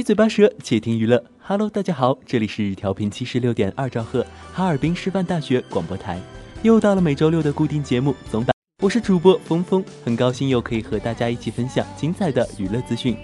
[0.00, 1.22] 七嘴八舌，且听娱乐。
[1.42, 6.18] Hello，大家好，这里是调频七十六点二兆赫，哈尔滨师范大学广播台，
[6.62, 8.54] 又到了每周六的固定节目总版。
[8.82, 13.14] 我是主播峰峰，很高兴又可以和大家一起分享精彩的娱乐资讯。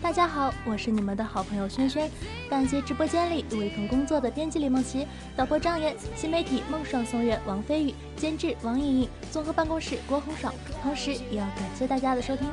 [0.00, 2.10] 大家好，我是你们的好朋友轩轩。
[2.48, 5.06] 感谢直播间里为同工作的编辑李梦琪、
[5.36, 10.50] 导播张岩、新媒体孟爽宋月王飞宇、监制王莹莹、综合办公室郭红爽，
[10.82, 12.48] 同时也要感谢大家的收听。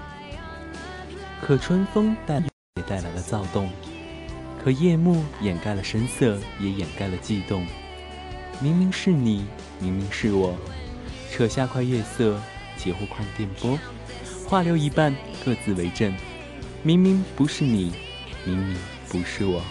[1.42, 2.44] 可春风带
[2.76, 3.70] 也带来了躁动，
[4.64, 7.64] 可夜幕掩盖了声色，也掩盖了悸动。
[8.60, 9.46] 明明是你，
[9.80, 10.56] 明明是我，
[11.32, 12.40] 扯下块月色，
[12.76, 13.78] 截获块电波，
[14.48, 16.12] 话留一半，各自为政。
[16.82, 17.94] 明明不是你，
[18.44, 18.76] 明明
[19.08, 19.62] 不是我。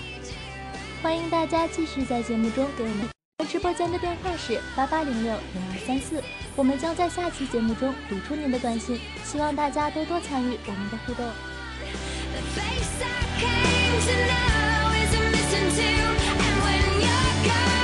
[1.03, 3.09] 欢迎大家继续在节目中给我们。
[3.49, 6.23] 直播间的电话是八八零六零二三四，
[6.55, 11.27] 我们将在下期节目中读出您的短信，希望大家多多参与我们的互动。
[12.33, 16.05] The face I came to know is missing too.
[16.47, 17.82] And when you're gone,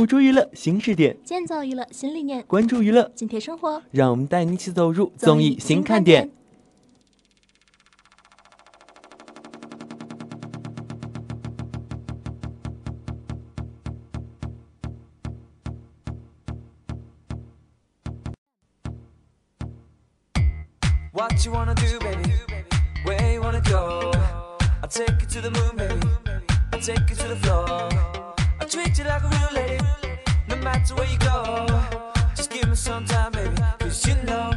[0.00, 3.82] 捕捉娱乐新视点，建造娱乐新理念，关注娱乐，紧贴生活。
[3.90, 6.30] 让我们带你一起走入综艺新看点。。
[21.12, 22.32] What you wanna do, baby?
[23.04, 24.10] Where you wanna go?
[24.80, 26.08] I'll take you to the moon, baby.
[26.72, 28.29] I'll take you to the floor.
[28.70, 29.84] Treat you like a real lady.
[30.48, 31.66] No matter where you go.
[32.36, 33.56] Just give me some time, baby.
[33.80, 34.49] Cause you know,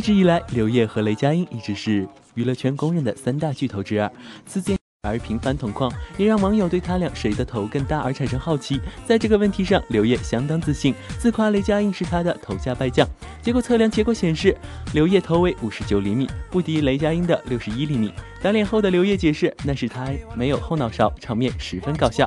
[0.00, 4.10] 一直以来，刘烨和雷佳音一直是娱乐圈公认的三大巨头之二，
[4.46, 8.80] 此间而频繁同框，也让网友对他俩谁的头更大而产生好奇。
[9.04, 13.06] 在这个问题上，刘烨相当自信，自夸雷佳音是他的头下败将。
[13.42, 14.56] 结果测量结果显示，
[14.94, 18.10] 刘烨头围五十九厘米，不敌雷佳音的六十一厘米。
[18.40, 22.26] 打脸后的刘烨解释，那是他没有后脑勺，场面十分搞笑。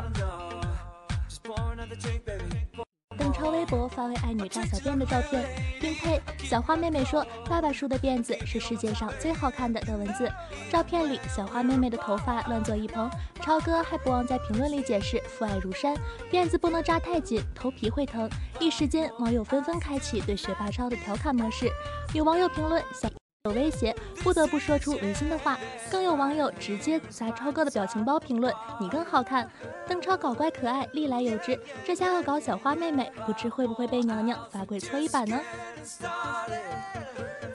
[4.08, 5.44] 微博发为爱女大小辫的照片，
[5.80, 10.30] 并配“小花妹妹说爸爸梳的辫子是世界上最好看的”的文字。
[10.70, 13.10] 照片里，小花妹妹的头发乱作一蓬，
[13.42, 15.96] 超哥还不忘在评论里解释父爱如山，
[16.32, 18.30] 辫子不能扎太紧，头皮会疼。
[18.60, 21.70] 一时间，网友纷纷开启对学霸超的调侃模式。
[22.14, 23.23] 有网友评论小。
[23.46, 23.94] 有威胁，
[24.24, 25.60] 不得不说出违心的话。
[25.92, 29.46] 更有网友直接砸超哥的表情包评论：“你更好看。”
[29.86, 35.42] 邓超搞怪可爱，历来有之，这下恶搞小花妹妹，不知会不会被娘娘罚跪搓衣板呢？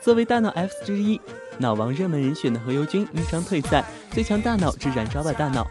[0.02, 1.18] 作为大脑 F 之一，
[1.56, 5.66] 脑王热门人选的何猷君因伤退赛，最强大脑之燃烧吧大脑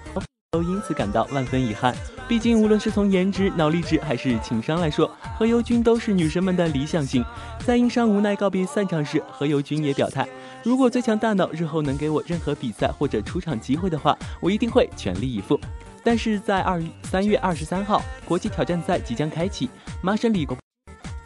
[0.52, 1.94] 都因此感到万分遗憾。
[2.28, 7.24] 毕竟无论是从颜值、脑力值还是情商来说，何猷君都是女神们的理想型。
[7.66, 10.28] 在因伤无奈告别散场时，何猷君也表态：
[10.64, 15.60] 如果最强大脑日后能给我任何比赛或者出场机会的话，我一定会全力以赴。
[16.04, 19.70] 但是在二三月二十三号，国际挑战赛即将开启，
[20.02, 20.58] 麻省理工。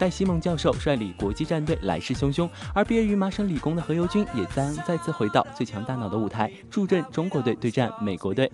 [0.02, 8.52] 戴西蒙教授率领国际战队来势汹汹，而毕业于麻省理工的何猷君也将再次回到最强大脑的舞台，助阵中国队对战美国队。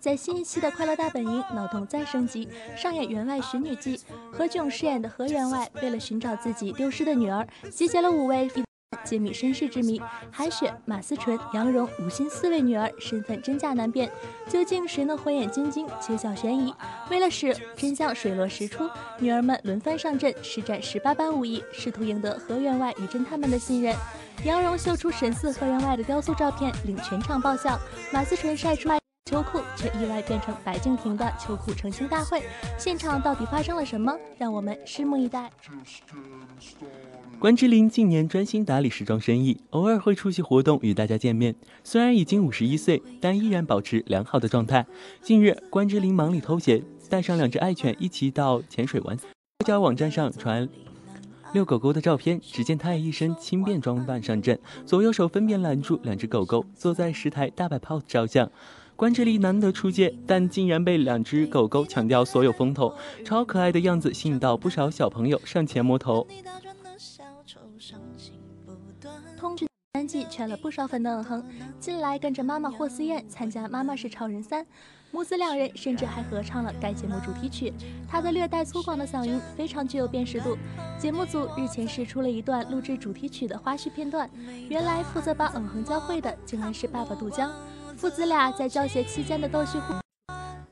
[0.00, 4.00] 在新一期的《快乐大本营》，脑洞再升级，上演员外寻女记。
[4.32, 8.50] 何炅饰演的何员外，为了寻找自己丢失的女儿，集结了五位
[9.08, 10.00] 揭秘身世之谜。
[10.30, 14.10] 韩雪、马思纯、杨蓉、吴昕四位女儿身份真假难辨，
[14.48, 16.74] 究竟谁能火眼金睛，揭晓悬疑？
[17.10, 23.94] 为了使真相水落石出，女儿们轮番上阵，施展十八般武艺，试图赢得何员外与侦探们的信任。
[24.44, 27.78] 杨蓉秀出神似何员外的雕塑照片，令全场爆笑。
[28.12, 28.88] 马思纯晒出
[29.28, 32.42] 秋裤，却意外变成白敬亭的秋裤澄清大会。
[32.78, 34.10] 现场到底发生了什么？
[34.38, 35.52] 让我们拭目以待。
[37.38, 41.54] 关之琳近年专心打理时装生意，偶尔会出席活动与大家见面。
[41.84, 44.86] 虽然已经五十一岁，但依然保持良好的状态。
[45.20, 49.14] 近日，关之琳忙里偷闲，带上两只爱犬一起到浅水湾。
[49.18, 50.66] 社交网站上传
[51.52, 58.50] 遛狗狗的照片，只见她一身轻便装扮上阵，左右手分别拦住两只狗狗，坐在石台大摆 pose 照相。
[58.98, 62.92] 关之琳难得出街，但竟然被两只狗狗抢掉所有风头，
[63.24, 66.26] 超可爱的样子吸引到不少小朋友上前摸头。
[69.36, 71.44] 通知三季圈了不少粉的嗯哼，
[71.78, 74.64] 近来跟着妈妈霍思燕参加《妈妈是超人三》，
[75.12, 77.72] 母子两人甚至还合唱了该节目主题曲。
[78.08, 80.58] 她的略带粗犷的嗓音非常具有辨识度。
[80.98, 84.28] 节目组日前释出了一段录制主题曲的花絮片段，
[84.68, 87.48] 原来负责把嗯哼教会的竟然是爸爸杜江，
[87.98, 89.92] 父子俩在教学期间的逗趣互。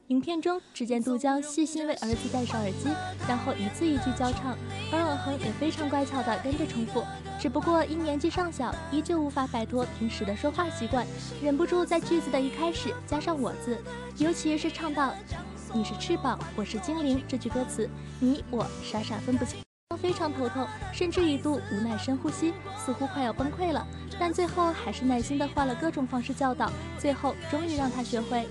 [0.06, 2.88] 影片中，只见杜江细心为儿子戴上耳机，
[3.28, 4.56] 然后一字一句教唱，
[4.92, 7.02] 而嗯哼也非常乖巧地跟着重复。
[7.40, 11.04] 只不过因年纪尚小，依旧无法摆脱平时的说话习惯，
[11.42, 13.76] 忍不住在句子的一开始加上“我”字，
[14.18, 15.12] 尤其是唱到
[15.74, 17.90] “你是翅膀，我是精灵”这句歌词，
[18.20, 19.58] 你我傻傻分不清。
[19.96, 23.86] 非常头痛，甚至一度无奈深呼吸，似乎快要崩溃了，
[24.18, 28.46] 但最后还是耐心的换了各种方式教导，最后终于让他学会。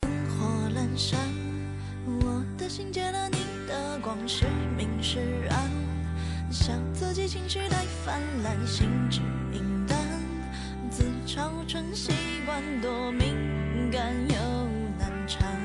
[0.00, 1.18] 灯火阑珊。
[2.06, 4.44] 我的心借了你的光，是
[4.76, 5.18] 明是
[5.50, 5.73] 暗。
[6.64, 9.20] 笑自己情绪太泛滥，心直
[9.52, 9.98] 言淡，
[10.90, 12.10] 自嘲成习
[12.46, 14.34] 惯，多敏感又
[14.98, 15.63] 难缠。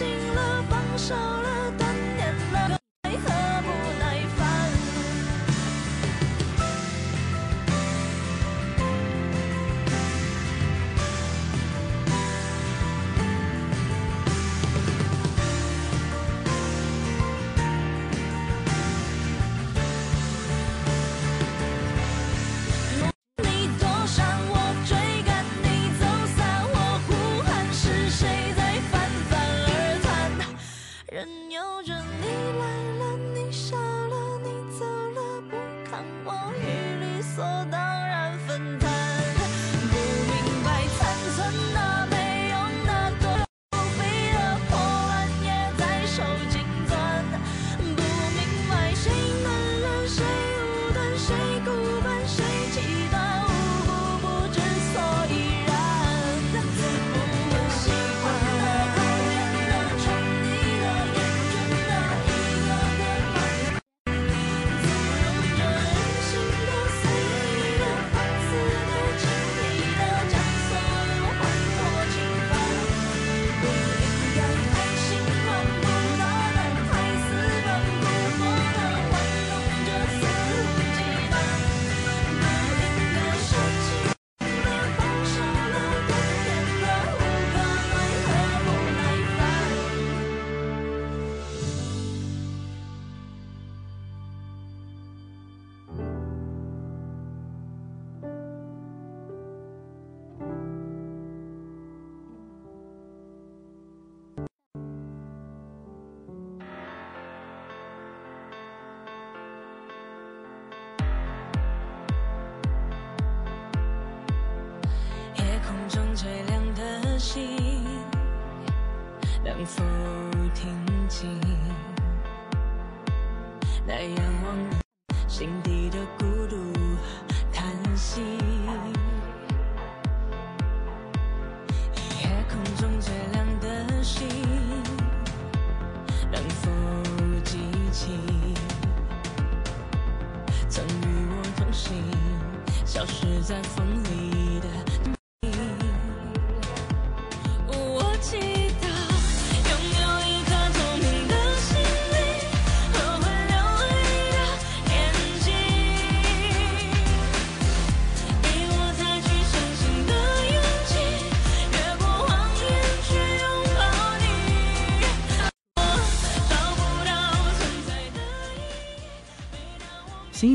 [0.00, 0.29] sing.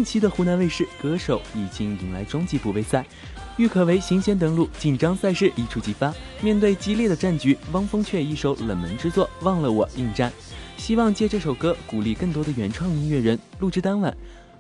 [0.06, 3.04] 期的湖南卫视《歌手》已经迎来终极补位赛，
[3.58, 6.14] 郁可唯新鲜登陆，紧张赛事一触即发。
[6.42, 10.32] 面对激烈的战局，汪峰却一首冷门之作《忘了我》应战，
[10.78, 13.38] 希望借这首歌鼓励更多的原创音乐人。
[13.60, 14.16] 录制当晚，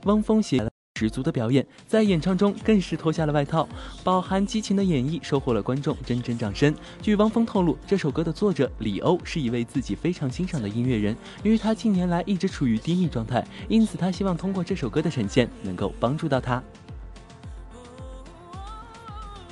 [0.05, 0.74] 汪峰写。
[0.97, 3.67] 十足的表演，在演唱中更是脱下了外套，
[4.01, 6.73] 饱含激情的演绎收获了观众阵阵掌声。
[7.01, 16.63] 据汪峰透露，这首歌的作者李欧是一位自己非常欣赏的音乐人，由于他近年来一直处于低迷状态，因此他希望通过这首歌的呈现，能够帮助到他。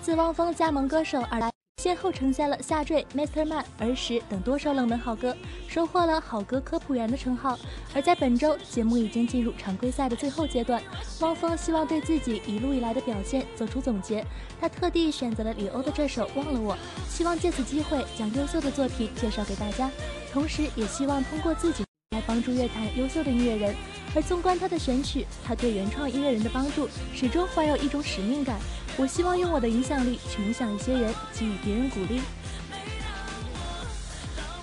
[0.02, 1.53] 自汪峰加盟歌手而来。
[1.84, 3.46] 先后呈现了《下坠》《Mr.
[3.46, 5.36] Man》《儿时》等多首冷门好歌，
[5.68, 7.60] 收获了好歌科普员的称号。
[7.94, 10.82] 而在本周，节目已经进入常规赛的最后阶段，
[11.20, 14.26] 汪峰希望对自己一路以来的表现做出总结，
[14.62, 16.74] 他特地选择了李欧的这首《忘了我》，
[17.10, 19.92] 希望借此机会将优秀的作品介绍给大家，
[20.32, 23.76] 同时也希望通过自己来帮助乐坛优秀的音乐人。
[24.16, 28.58] 而纵观他的选曲，他对原创音乐人的帮助始终怀有一种使命感。
[28.96, 32.22] 我希望用我的影响力去影响一些人，给予别人鼓励。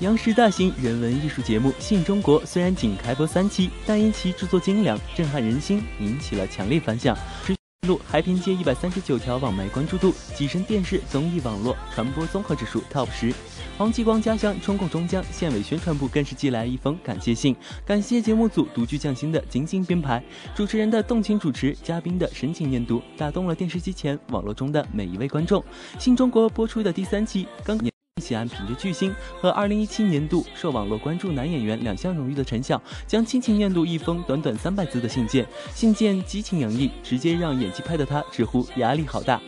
[0.01, 7.15] 央视大型人文艺术节目《信中国》虽然仅开播三期，但因其制作精良、震撼人心，引起了强烈反响。
[7.45, 7.55] 之
[7.89, 13.35] 路还凭借一百三十九条网媒关注度，跻身电视综艺网络传播综合指数 TOP 十。
[13.81, 20.23] 黄继光家乡中共中央县委宣传部更是寄来一封感谢信，感谢节目组独具匠心的精心编排，
[20.55, 25.63] 主持人的动情主持，嘉宾的深情念读，打动了电视机前、网络中的每一位观众。
[25.99, 27.91] 《新中国》播出的第三期，刚年
[28.23, 39.41] 喜安凭着巨星和二零一七年度受网络关注男演员两项荣誉的陈晓，将亲情念读一封短短三百字的信件，信件激情洋溢，直接让演技派的他直呼压力好大。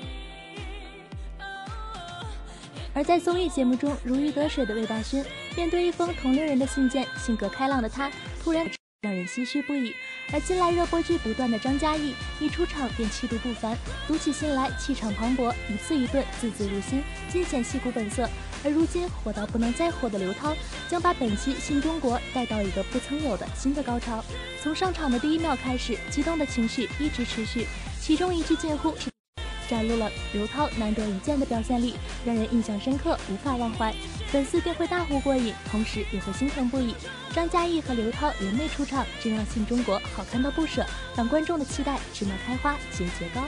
[2.95, 5.25] 而在综艺节目中如鱼得水的魏大勋，
[5.57, 8.11] 面对一封同龄人的信件，性格开朗的他
[8.43, 8.69] 突然
[9.01, 9.95] 让人唏嘘不已。
[10.33, 18.29] 而近来热播剧不断的张嘉译，一出场便气度不凡，读起信来气场磅礴，一字一顿字字入心，尽显戏骨本色。
[18.63, 20.55] 而如今火到不能再火的刘涛，
[20.89, 24.23] 将把本期新中国带到一个不曾有的新的高潮。
[24.63, 27.67] 从上场的第一秒开始，激动的情绪一直持续，
[28.01, 29.11] 其中一句近乎是。
[29.69, 31.95] 展露了刘涛难得一见的表现力，
[32.25, 33.95] 让人印象深刻，无法忘怀。
[34.29, 36.95] 粉丝便会大呼过瘾，同时也会心疼不已。
[37.33, 40.85] 张嘉译和刘涛联袂出场，真让新中国好看到不舍，
[41.17, 43.43] 让观众的期待芝麻开花节节高。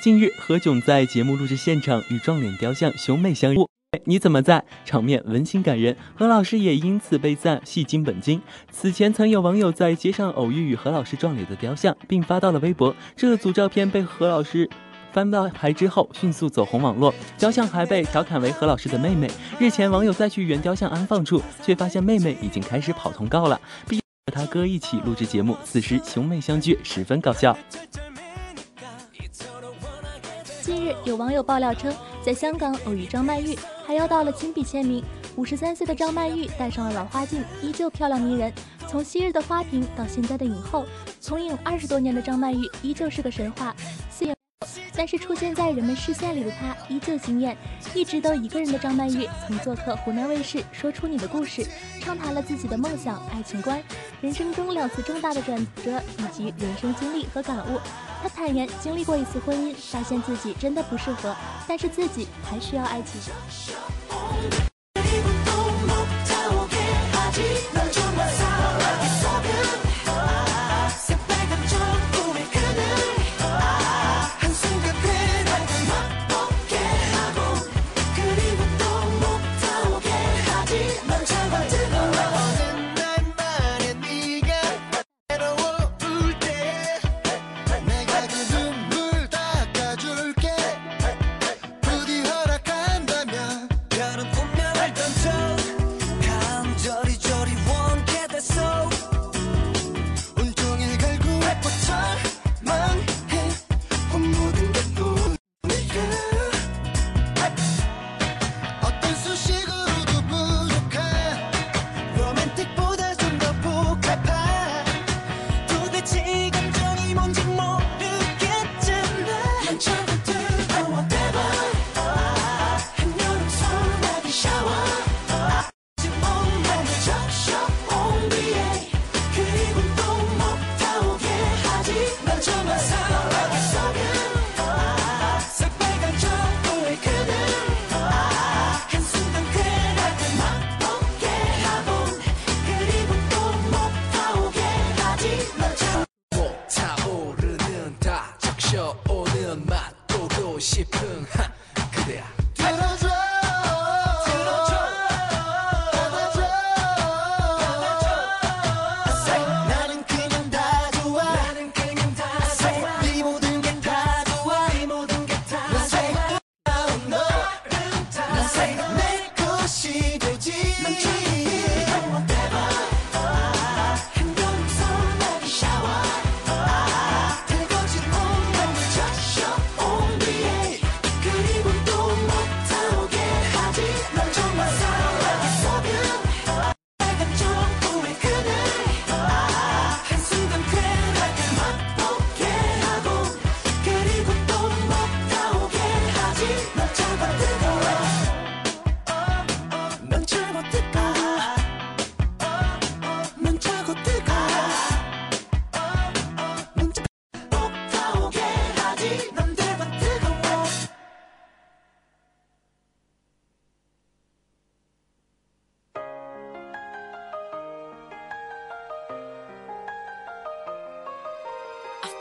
[0.00, 3.73] 近日，何炅在节目录制现场与撞脸雕像兄妹相遇。
[4.04, 4.64] 你怎么在？
[4.84, 8.40] 场面温馨感人，何老师也因此被赞戏精本精。
[8.70, 12.94] 此前曾有网友在街上偶遇与何老师撞脸的雕像，并发到了微博。
[13.16, 14.68] 这组照片被何老师
[15.12, 17.14] 翻到牌之后，迅速走红网络。
[17.38, 19.30] 雕像还被调侃为何老师的妹妹。
[19.58, 25.56] 日前，网友再去原雕像安放处，却发现妹妹已经开始跑通告了，并和他哥一起录制节目。
[25.64, 27.56] 此时兄妹相聚，十分搞笑。
[30.62, 33.54] 近日，有网友爆料称，在香港偶遇张曼玉，
[33.86, 35.02] 还要到了亲笔签名。
[35.36, 38.52] 五十三岁的张曼玉戴上了老花镜，依旧漂亮迷人。
[38.86, 40.84] 从昔日的花瓶到现在的影后，
[41.20, 43.74] 从影二十多年的张曼玉依旧是个神话。
[44.96, 47.56] 但是出现在人们视线里的她依旧惊艳。
[47.94, 51.62] 一直都一个人的张曼玉曾做客湖南卫视《说出你的故事》，
[52.00, 53.82] 畅谈了自己的梦想、爱情观、
[54.20, 57.78] 人生中两次重大的转折以及人生经历和感悟。
[58.22, 61.36] 她坦言经历过一次婚姻，发现自己真的不适合，
[61.68, 63.20] 但是自己还需要爱情。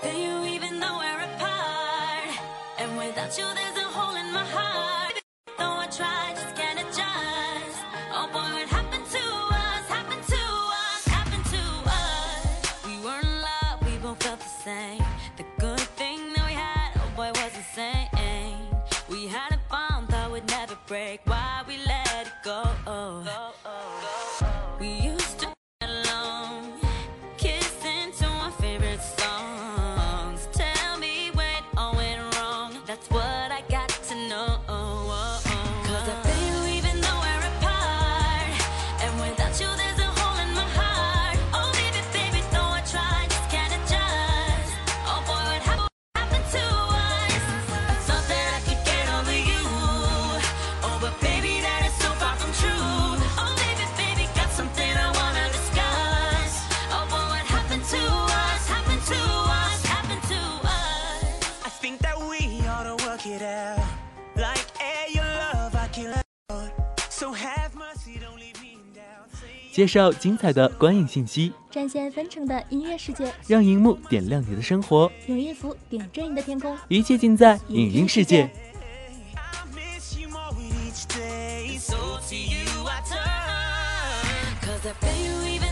[0.06, 2.36] And you even we're apart.
[2.78, 3.73] And without you there's
[69.74, 76.78] 介绍精彩的观影信息，展现纷呈的音乐世界，让荧幕点亮你的生活，用音符点缀你的天空。
[76.88, 78.48] 一切尽在影音世界。
[84.86, 85.63] I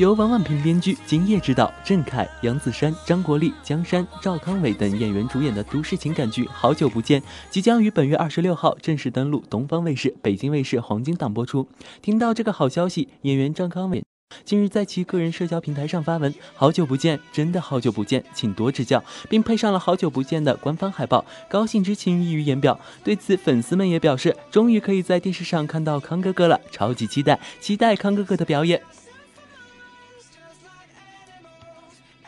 [0.00, 11.68] 由王婉平编剧，金叶执导，郑恺、杨子姗、张国立、江山、赵康伟等演员主演的都市情感剧《好久不见》即将于本月二十六号正式登陆东方卫视、北京卫视黄金档播出。
[12.00, 14.02] 听到这个好消息，演员张康伟
[14.42, 22.80] 近日在其个人社交平台上发文：“好久不见，真的好久不见，请多指教。”并配上了“好久不见”的官方海报，高兴之情溢于言表。
[23.04, 28.80] 对此，粉丝们也表示，终于可以在电视上看到康哥哥了，超级期待，期待康哥哥的表演。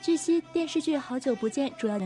[0.03, 1.97] 据悉，电视剧《好久不见》主要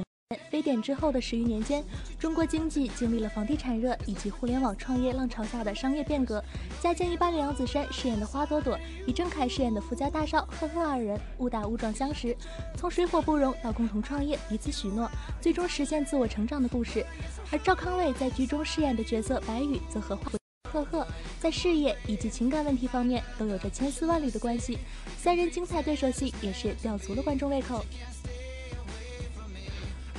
[0.51, 1.83] 非典之后的十余年间，
[2.19, 6.45] 中国经济经历了房地产热以及互联网创业浪潮下的商业变革。
[6.79, 12.37] 嘉靖一八的，杨子姗饰演的花朵朵与郑恺饰演的富家大少赫赫二人误打误撞相识，
[12.77, 17.03] 从水火不容到共同创业，彼此许诺，最终实现自我成长的故事。
[17.51, 20.33] 而赵康伟在剧中饰演的角色白宇，则和花
[20.67, 21.07] 赫赫
[21.41, 24.79] 在事业以及情感问题方面都有着千丝万缕的关系。
[25.17, 27.85] 三人精彩对手戏也是吊足了观众胃口。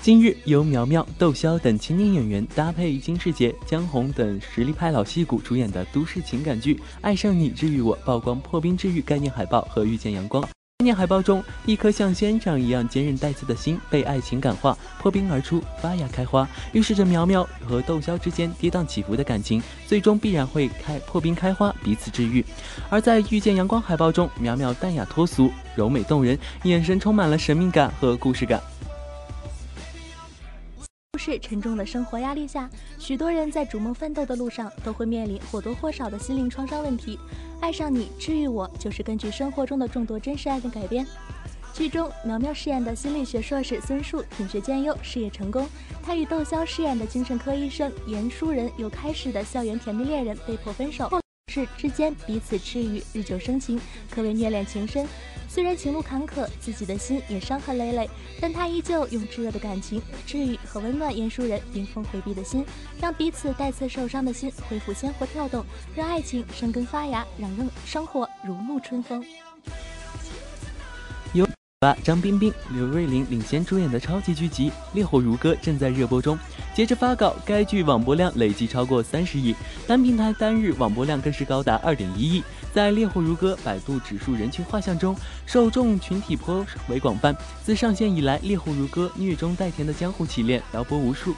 [0.02, 10.48] 今日，由苗苗、窦骁等青年演员搭配金世杰、姜红等实力派老戏骨主演的都市情感剧《爱上你治愈我》曝光破冰治愈概念海报和遇见阳光。
[10.96, 22.46] 海报中，一颗像仙掌一样坚韧带刺的心被爱情感化，破冰而出，发芽开花，预示着苗苗和窦骁之间跌宕起伏的感情，最终必然会开破冰开花，彼此治愈。
[22.90, 28.62] 而在遇见阳光海报中，苗苗淡雅脱俗，柔美动人，眼神充满了神秘感和故事感。
[31.28, 37.20] 都市沉重的生活压力下，许多人在逐梦奋斗的路上都会面临或多或少的心灵创伤问题。
[37.60, 41.06] 爱上你，治愈我，就是根据生活中的众多真实案例改编。
[41.74, 45.66] 剧中，苗苗饰演的心理学硕士孙树品学兼优，事业成功；
[46.02, 51.20] 他与窦骁饰演的精神科医生严淑仁有开始的校园甜蜜恋人被迫分手，后
[51.52, 53.78] 是之间彼此治愈，日久生情，
[54.10, 55.06] 可谓虐恋情深。
[55.48, 62.66] 虽然情路坎坷，自己的心也伤痕累累，但他依旧用炙热的感情、治愈和温暖严书人冰封回避的心，
[63.02, 69.24] 让彼此带刺受伤的心恢复鲜活跳动，让爱情生根发芽，让生生活如沐春风。
[71.82, 76.36] 吧，张彬彬、刘瑞麟领衔主演的超级剧集《烈火如歌》正在热播中。
[76.74, 79.56] 截至发稿，该剧网播量累计超过三十亿，
[79.86, 82.44] 单平台单日网播量更是高达二点一亿。
[82.78, 85.16] 在《烈火如歌》百度指数人群画像中，
[85.48, 87.36] 受众群体颇为广泛。
[87.64, 91.34] 自上线以来，《烈火如歌》虐中带甜的江湖起恋撩拨无数。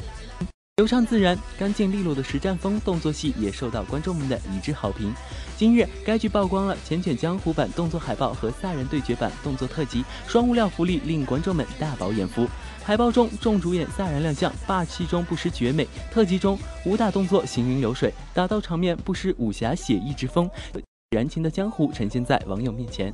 [0.75, 5.13] 流畅自然、干净利落的实战风动作戏也受到观众们的一致好评。
[5.55, 12.45] 今日，该剧曝光了《缱绻江湖》版动作海报和《萨人对决》版动作特辑，双物料福利令观众们大饱眼福。
[12.83, 20.51] 海报中，众主演萨然亮相，霸气中不失绝美；特辑中，武打动作行云流水，打斗场面不失武侠写意之风，
[21.11, 23.11] 燃情的江湖呈现在网友面前。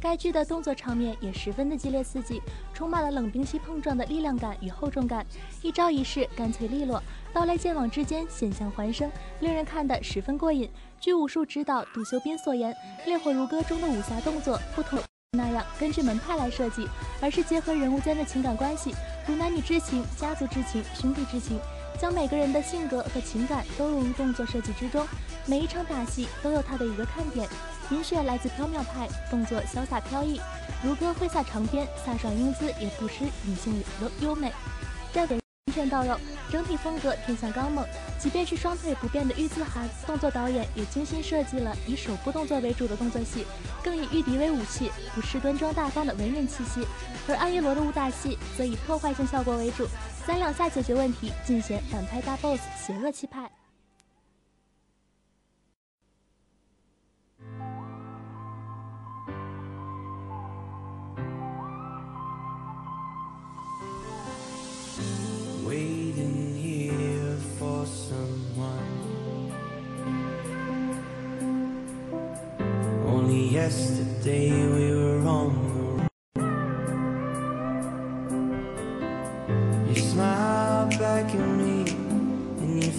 [0.00, 2.40] 该剧的动作场面也十分的激烈刺激，
[2.72, 5.26] 充满了冷兵器碰撞的力量感与厚重感，
[5.60, 10.66] 一招一式干脆利落，刀来剑往之间险象环生，令人看得十分过瘾。
[10.98, 12.72] 据武术指导杜修斌所言，
[13.04, 14.98] 《烈火如歌》中的武侠动作不同
[15.32, 16.88] 那样根据门派来设计，
[17.20, 18.94] 而是结合人物间的情感关系，
[19.26, 21.58] 如男女之情、家族之情、兄弟之情，
[22.00, 25.06] 将每个人的性格和情感都融入动作设计之中。
[25.46, 27.48] 每一场打戏都有它的一个看点。
[27.90, 30.40] 银雪来自缥缈派，动作潇洒飘逸；
[30.82, 34.52] 如歌挥洒长鞭，飒爽英姿也不失女性优优美。
[35.12, 35.38] 这给
[35.72, 36.18] 拳到肉，
[36.50, 37.86] 整体风格偏向刚猛。
[38.18, 43.46] 即便是双腿不变的玉自涵，动作导演也精心设计了以手部动作为主的动作戏，
[43.84, 46.84] 更以御敌为武器，不失端庄大方的文人气息。
[47.28, 49.86] 而安一罗的武打戏则以破坏性效果为主，
[50.26, 53.48] 三两下解决问题，尽显反派大 boss 邪恶气派。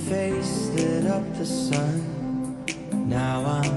[0.09, 2.65] Face lit up the sun.
[3.09, 3.76] Now I'm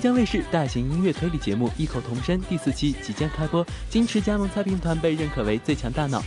[0.00, 6.22] 浙江卫视大型音乐推理节目《异口同声》第四期即将开播，金池加盟猜评团被认可为最强大脑。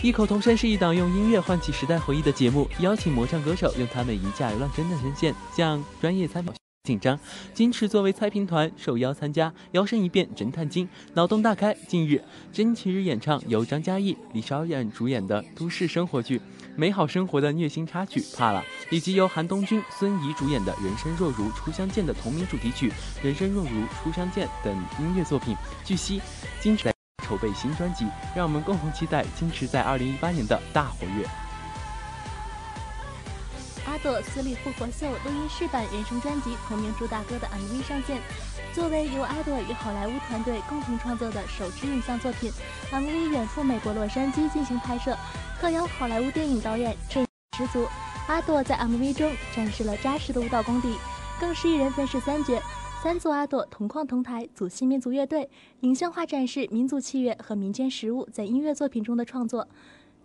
[0.00, 7.18] 异口同声是一档用音乐唤起时代回忆的节目，邀请魔唱歌手用他们一假乱真的声线向专业参考紧张。
[7.52, 11.76] 金池作为猜评团受邀参加，摇身一变侦探精，脑洞大开。
[11.88, 12.22] 近日，
[12.52, 16.38] 真奇日演唱由张嘉译、李韶远主演的都市生活剧
[16.78, 22.90] 《美好生活的虐心插曲》怕了，以及由韩东君、孙怡主演的《人生若如初相见》的同名主题曲
[23.22, 23.70] 《人生若如
[24.02, 25.56] 初相见》等音乐作品。
[25.86, 26.20] 据悉，
[26.60, 26.92] 金池
[27.24, 31.26] 筹备新专辑，让我们共同期待金池在二零一八年的大活跃。
[33.86, 38.20] 阿朵私立复活秀录音室版人生专辑同名主打歌的 MV 上线。
[38.74, 42.52] 作为由阿朵与好莱坞团队共同创作的首支影像作品
[42.92, 45.16] ，MV 远赴美国洛杉矶进行拍摄，
[45.58, 47.86] 特邀好莱坞电影导演阵容十足。
[48.28, 50.94] 阿朵在 MV 中展示了扎实的舞蹈功底，
[51.40, 52.60] 更是一人分饰三角。
[53.02, 55.48] 三组阿朵同框同台，组新民族乐队，
[55.80, 59.66] 影像化展示民族器乐和民间食物在音乐作品中的创作。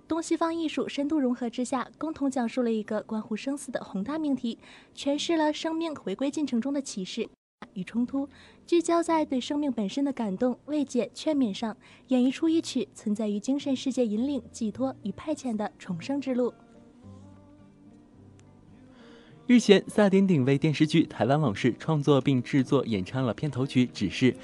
[0.05, 4.59] 东西方艺术深度融合之下，共同讲述了一个关乎生死的宏大命题，
[4.93, 7.29] 诠释了生命回归进程中的启示
[7.73, 8.27] 与冲突，
[8.65, 11.75] 聚焦在对生命本身的感动、慰藉、劝勉上，
[12.07, 16.53] 演绎出一曲存在于精神世界引领、寄托与派遣的重生之路。
[19.47, 24.35] 日前，萨顶顶为电视剧《台湾往事》创作并制作演唱了片头曲《指示》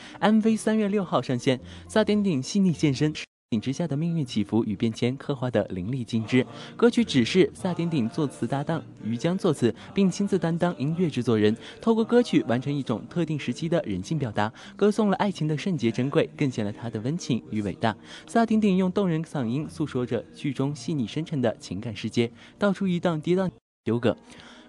[0.41, 1.59] ，MV 三月六号上线。
[1.88, 3.13] 萨顶顶细腻现身。
[3.49, 6.45] 顶之下的命运起伏与变迁刻画的淋漓尽致。
[6.75, 17.95] 歌曲《只是》，萨顶顶作词搭档于江作词，并亲自担当音乐制作人，透过歌曲完成一种特定时期的人性表达，歌颂了爱情的圣洁珍贵，更显了他的温情与伟大。
[18.27, 22.29] 萨顶顶用动人嗓音诉说着剧中细腻深沉的情感世界，
[22.59, 23.49] 道出一档跌宕
[23.85, 24.17] 纠葛。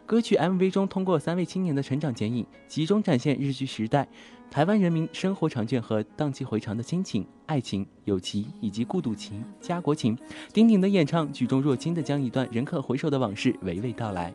[0.08, 4.08] 歌曲 MV 中通过三位青年的成长剪影，集中展现日剧时代
[4.50, 10.16] 台湾人民生活长卷和荡气回肠的亲情、爱情、友情以及故土情、家国情。
[10.50, 14.32] 顶顶的演唱举重若轻地将一段仍可回首的往事娓娓道来。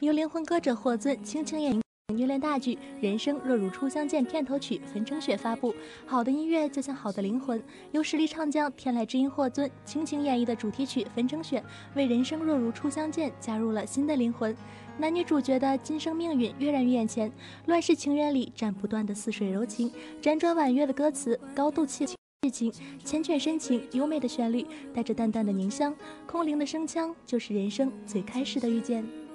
[0.00, 5.74] 由灵魂歌者霍尊倾情演绎虐恋大剧《人生若如初相见》片头曲《焚成雪》发布。
[6.06, 11.58] 好的音乐就像好的灵魂，由实力唱将天籁之音霍尊倾情演绎的主题曲《焚成雪》，
[11.96, 14.56] 为《人生若如初相见》加入了新的灵魂。
[14.98, 17.30] 男女主角的今生命运跃然于眼前，
[17.66, 19.90] 乱世情缘里斩不断的似水柔情，
[20.22, 22.06] 辗转婉约的歌词，高度气
[22.52, 22.70] 情，
[23.04, 25.92] 缱绻深情，优美的旋律，带着淡淡的凝香，
[26.24, 29.25] 空灵的声腔，就是人生最开始的遇见。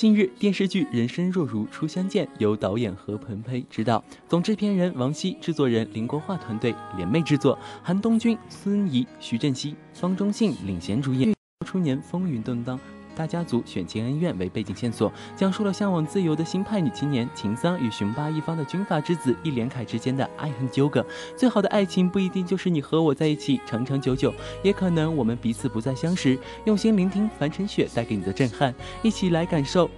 [0.00, 11.34] 近日，电视剧《人生若如初相见》由导演何鹏飞执导，总制片人王希，制作人林国华团队联袂制作，韩东君、孙怡、徐振熙、方中信领衔主演。
[11.66, 12.80] 初年风云动荡。
[13.16, 21.04] 大家族选情恩怨为背景线索，讲述了向往自由的新派女青年秦桑与雄霸一方的军阀之子易连凯之间的爱恨纠葛。
[21.36, 24.32] 最好的爱情不一定就是你和我在一起长长久久，
[24.62, 26.38] 也可能我们彼此不再相识。
[26.64, 29.90] 用心聆听樊晨雪带给你的震撼，一起来感受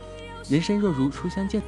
[0.48, 1.62] 人生若如初相见。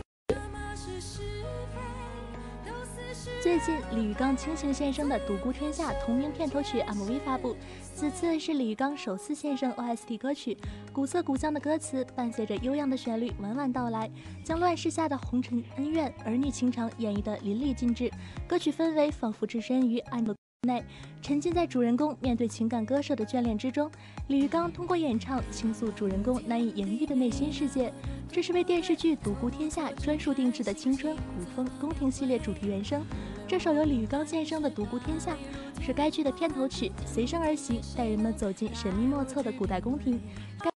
[3.40, 7.54] 最近，李玉刚倾情献声的《独孤天下》同名片头曲 MV 发布，
[7.94, 10.58] 此次是李玉刚首次献声 OST 歌曲，
[10.92, 14.10] 古色古香的歌词伴随着悠扬的旋律缓缓道来，
[14.42, 18.10] 将乱世下的红尘恩怨、儿女情长演绎得淋漓尽致。
[18.48, 20.34] 歌曲氛围仿佛置身于爱的
[20.64, 20.82] 内，
[21.22, 23.90] 沉浸在主人公面对情感割舍的眷恋之中。
[24.28, 27.92] 李玉刚通过演唱倾诉主人公难以言喻的内心世界。
[28.32, 33.04] 这是为电视剧《独孤天下》专属定制的青春古风宫廷系列主题原声。
[33.46, 35.36] 这首由李玉刚献声的《独孤天下》
[35.84, 40.20] 是该剧的片头曲，随声而行，带人们走进神秘莫测的古代宫廷。
[40.58, 40.70] 该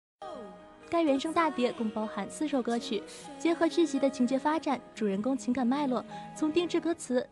[0.90, 3.02] 该原声大碟共包含四首歌曲，
[3.38, 6.04] 结合剧集的情节发展、主人公情感脉络，
[6.36, 7.26] 从定制歌词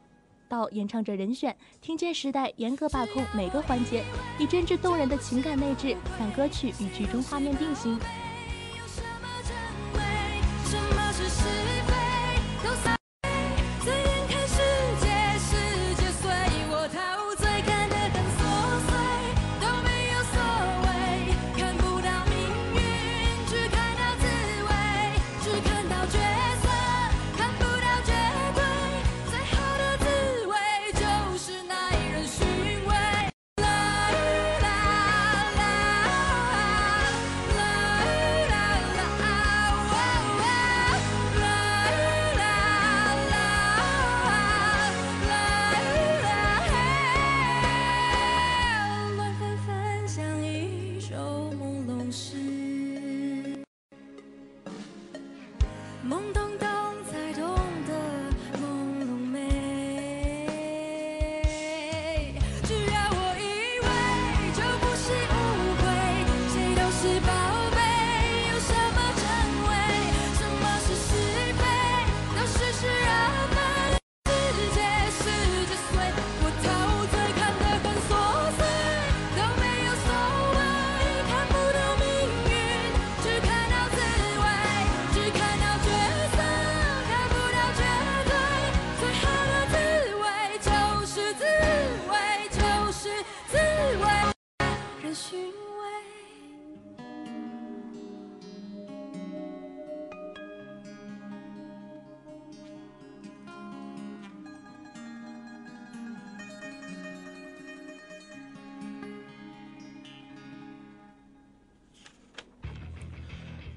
[0.49, 4.03] 到演唱者人选，听见时代严格把控每个环节，
[4.38, 7.99] 以真挚动人的情感内置，让歌曲与剧中画面定型。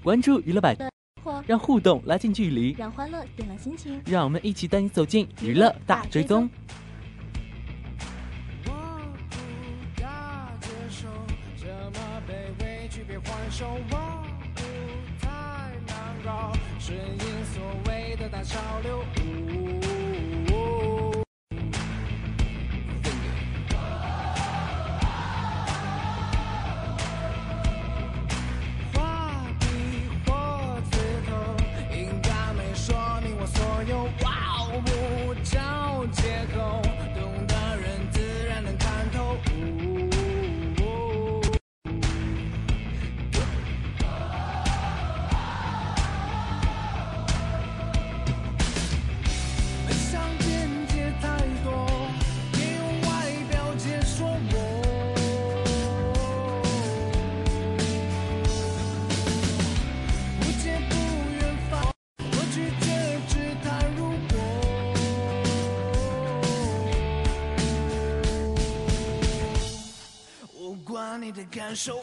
[0.09, 0.73] 关注娱乐百，
[1.23, 4.01] 科让互动拉近距离，让欢乐点亮心情。
[4.07, 6.49] 让我们一起带你走进娱乐大追踪。
[71.51, 71.99] 感受，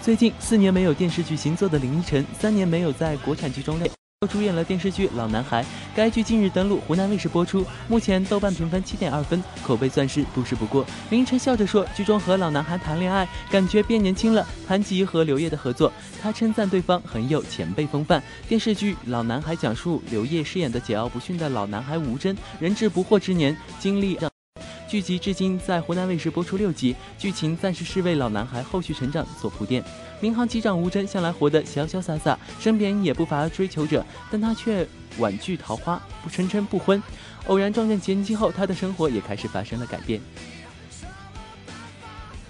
[0.00, 3.92] 最近四年没有电视剧新作的林依晨，三年没有在国产剧中亮。
[4.22, 5.62] 又主演了电视剧《老男孩》，
[5.94, 10.84] 该剧近日登陆湖南卫视播出，目前豆瓣评分七点二分，口碑算是不是不过。
[11.10, 14.44] 林依晨笑着说，剧中和老男孩谈恋爱，感觉变年轻了。
[14.66, 18.20] 谈及和刘烨的合作，他称赞对方很有前辈风范。
[18.48, 24.28] 电视剧《老男孩》讲述刘烨饰演的桀骜不驯的老男孩吴真，人至不惑之年，经历让。
[24.88, 29.84] 剧集至今在湖南卫视播出六集，剧情暂时是为老男孩后续成长做铺垫。
[30.20, 34.86] 民航机长吴真向来活得潇潇洒洒，身边也不乏追求者，但他却
[35.18, 37.02] 婉拒桃花，不声称不婚。
[37.46, 40.20] 偶然撞见前妻后，他的生活也开始发生了改变。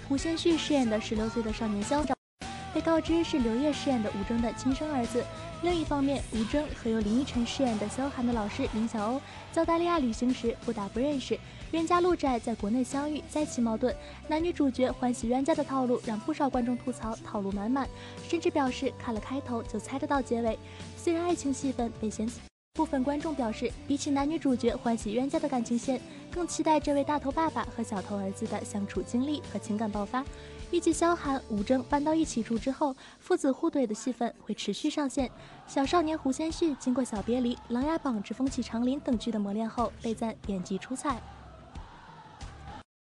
[0.07, 2.15] 胡先煦饰演的十六岁的少年肖战，
[2.73, 5.23] 被告知是刘烨饰演的吴峥的亲生儿子。
[5.61, 11.37] 另一方面，吴峥和由林依晨饰演的萧寒的老师林小欧，在澳大利亚旅行时不打不认识，
[11.71, 13.93] 冤家路窄，在国内相遇，再起矛盾，
[14.29, 17.85] 男女主角欢喜冤家的套路让不少观众吐槽套路满满，
[18.25, 20.57] 甚至表示看了开头就猜得到结尾。
[20.95, 22.39] 虽然爱情戏份被嫌弃。
[22.75, 25.99] 部分观众表示，比起男女主角欢喜冤家的感情线，
[26.31, 30.23] 更期待这位大头爸爸和小头儿子的相处经历和情感爆发。
[30.71, 35.29] 预计萧寒、吴征搬到一起住之后，父子互怼的戏份会持续上线。
[35.65, 41.19] 小少年胡先煦经过《小别离》《琅琊榜之风起长林》等剧的磨练后，被赞演技出彩。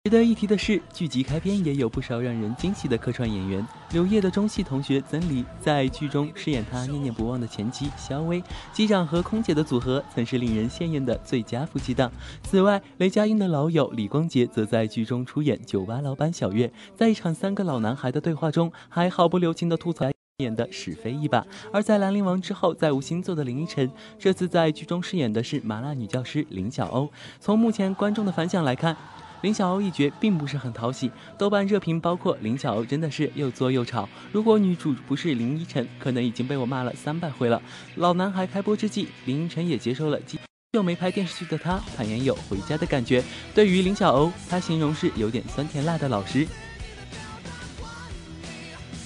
[0.06, 3.68] 值得一提的是，剧集开篇也有不少让人惊喜的客串演员。
[3.92, 12.12] 刘烨的中戏同学曾黎在剧中饰演他念念不忘的前妻肖薇，机长和空姐的组合曾是令人羡艳的最佳夫妻档。
[12.44, 20.06] 此外，雷佳音的老友李光洁则在剧中出演酒吧老板小月，在一场三个老男孩的对话中，还毫不留情地吐槽
[20.38, 21.44] 演的是非一把。
[21.74, 23.90] 而在《兰陵王》之后再无新作的林依晨，
[24.20, 27.10] 这次在剧中饰演的是麻辣女教师林小欧。
[27.40, 28.96] 从目前观众的反响来看，
[29.42, 34.10] 林小欧一角并不是很讨喜，豆瓣热评包括林小欧真的是又作又吵。
[34.32, 37.62] 如果女主不是林依晨，可能已经被我骂了三百回了。
[37.96, 40.40] 老男孩开播之际，林依晨也接受了继
[40.74, 43.24] 久没拍电视剧的她坦言有回家的感觉。
[43.54, 46.48] 对于林小欧，她形容是有点酸甜辣的老实。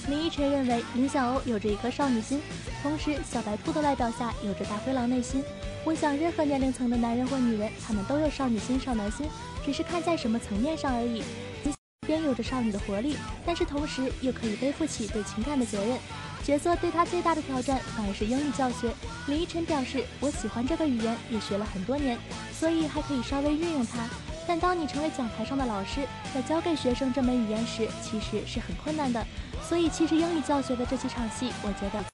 [0.08, 2.40] 林依晨认为林小欧有着一颗少女心，
[2.82, 5.44] 同时小白兔的外表下有着大灰狼内心。
[5.84, 9.26] 我想任何年龄层的男人或女人，他们都有少女心、少男心，
[9.70, 11.22] 只是看在什么层面上而已。
[11.64, 13.16] 一边有着少女的活力，
[13.46, 15.96] 但是同时又可以背负起对情感的责任。
[16.42, 18.92] 角色对他最大的挑战反而是英语教学。
[19.28, 22.18] 林依晨表示：“我喜欢这个语言，也学了很多年，
[22.52, 24.08] 所以还可以稍微运用它。
[24.44, 26.04] 但当你成为讲台上的老师，
[26.34, 29.24] 在教给学生这门语言时，其实是很困难的。
[29.62, 32.04] 所以，其实英语教学的这几场戏，我觉得。”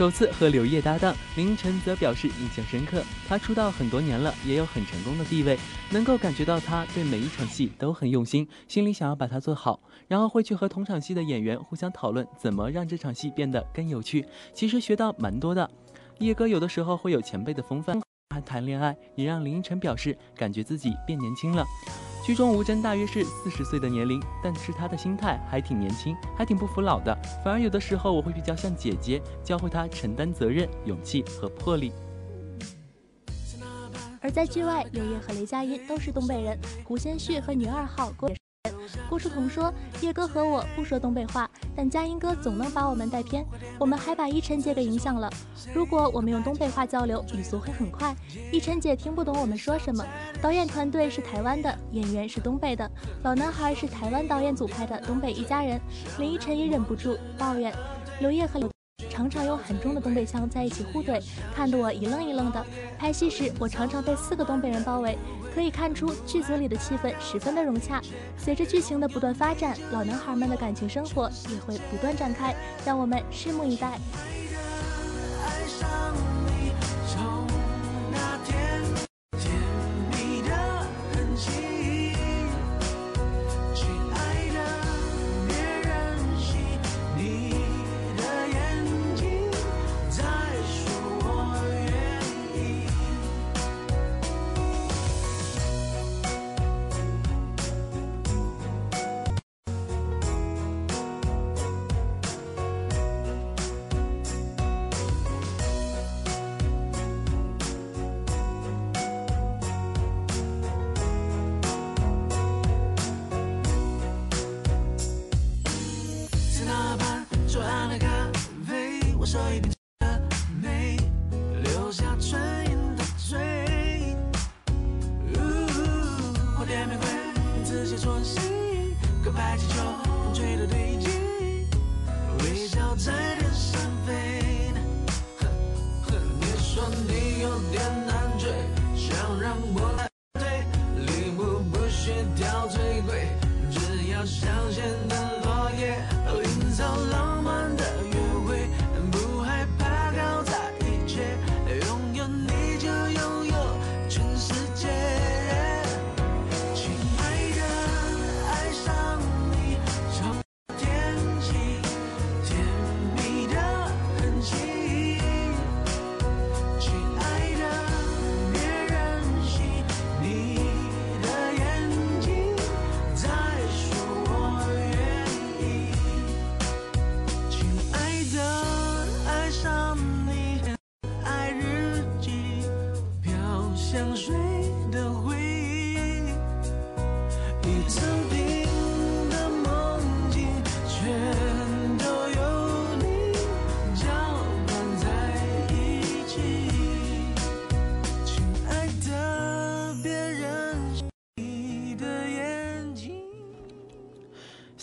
[0.00, 3.04] 首次和刘烨搭档，林依晨则表示印象深刻。
[3.28, 5.58] 他出道很多年了，也有很成功的地位，
[5.90, 9.78] 能够感觉到他对每一场戏都很用心，心里想要把它做好，
[10.08, 14.24] 然后会去和同场戏的演员互相讨论怎么让这场戏变得更有趣。
[14.54, 15.70] 其实学到蛮多的。
[16.20, 18.00] 叶哥有的时候会有前辈的风范，
[18.34, 21.62] 还谈恋爱，也让林依晨表示感觉自己变年轻了。
[22.30, 27.12] 剧中吴真大约是四十岁的年龄，但是他的心态还挺年轻，还挺不服老的。
[27.44, 31.92] 反而有的时候我会比较像姐姐，教会他承担责任、勇气和魄力。
[34.20, 38.30] 而在剧外，刘烨和雷佳音都是东北人，胡先煦和女二号郭
[39.08, 43.44] 郭书童说：“叶哥和我不说东北话，但佳音哥总能把我们带偏。
[43.78, 45.28] 我们还把依晨姐给影响了。
[45.74, 48.14] 如果我们用东北话交流，语速会很快，
[48.52, 50.04] 依晨姐听不懂我们说什么。
[50.40, 52.88] 导演团队是台湾的，演员是东北的，
[53.24, 55.78] 老男孩是台湾导演组拍的《东北一家人》。
[56.20, 57.74] 林依晨也忍不住抱怨，
[58.20, 58.70] 刘烨和刘。”
[59.08, 61.22] 常常用很重的东北腔在一起互怼，
[61.54, 62.64] 看得我一愣一愣的。
[62.98, 65.16] 拍戏时，我常常被四个东北人包围，
[65.54, 68.00] 可以看出剧组里的气氛十分的融洽。
[68.36, 73.98] 随着剧情的不断发展，老男孩们的感情生活也会不断展开，让我们拭目以待。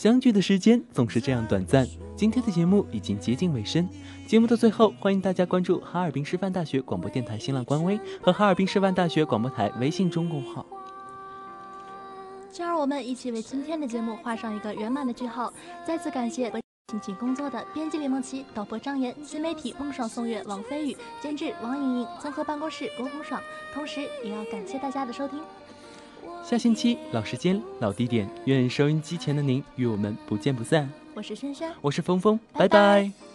[0.08, 1.86] 相聚的时间总是这样短暂。
[2.16, 3.86] 今天的节目已经接近尾声，
[4.26, 10.66] 节目的最后，欢迎大家关注哈尔滨师范大学广播电台新浪官微和哈尔滨师范大学广播台微信公众号。
[12.54, 15.52] 就让我们一起为今天的节目画上一个圆满的句号。
[15.86, 16.50] 再次感谢
[16.90, 23.42] 辛勤工作的编辑李梦琪、导播张岩、新媒体孟爽、宋月、王飞宇、监制王莹莹、综合办公室郭红爽，
[23.74, 25.42] 同时也要感谢大家的收听。
[26.44, 30.90] 下星期老时间老地点，愿收音机前的您与我们不见不散。
[31.14, 32.68] 我是珊珊，我是峰峰，拜拜。
[32.68, 33.27] 拜拜